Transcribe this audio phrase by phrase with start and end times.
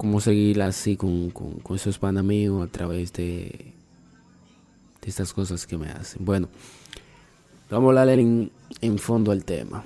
[0.00, 3.74] Cómo seguir así con, con, esos panas míos a través de,
[5.02, 6.24] de estas cosas que me hacen.
[6.24, 6.48] Bueno,
[7.68, 9.84] vamos a hablar en, en fondo al tema.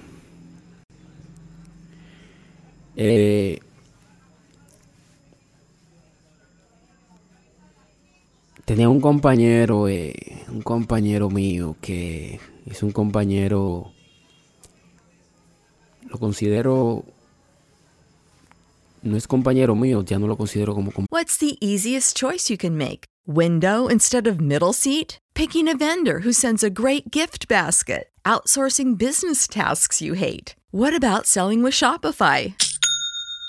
[2.95, 3.59] Eh,
[8.65, 10.15] tenía un compañero, eh,
[10.47, 13.91] un compañero mío que es un compañero,
[16.09, 17.05] lo considero
[19.05, 21.09] no es compañero mío, ya no lo considero como compañero.
[21.11, 23.05] What's the easiest choice you can make?
[23.27, 25.19] Window instead of middle seat?
[25.35, 28.09] Picking a vendor who sends a great gift basket?
[28.25, 30.55] Outsourcing business tasks you hate?
[30.70, 32.55] What about selling with Shopify?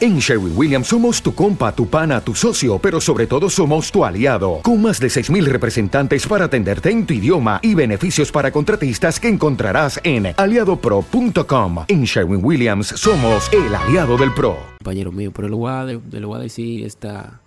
[0.00, 4.04] En Sherwin Williams somos tu compa, tu pana, tu socio, pero sobre todo somos tu
[4.04, 9.18] aliado, con más de 6.000 representantes para atenderte en tu idioma y beneficios para contratistas
[9.18, 11.84] que encontrarás en aliadopro.com.
[11.88, 14.56] En Sherwin Williams somos el aliado del PRO.
[14.78, 17.40] compañero mío, pero le voy a, decir esta,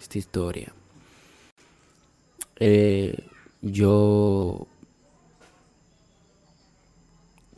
[0.00, 0.72] esta historia.
[2.56, 3.14] Eh,
[3.60, 4.66] yo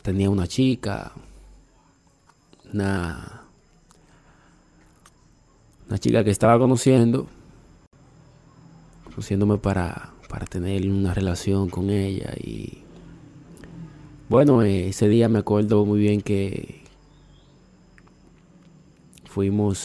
[0.02, 1.12] tenía una chica,
[2.72, 3.41] una,
[5.92, 7.26] una chica que estaba conociendo,
[9.04, 12.78] conociéndome para, para tener una relación con ella y
[14.30, 16.80] bueno, eh, ese día me acuerdo muy bien que
[19.26, 19.84] fuimos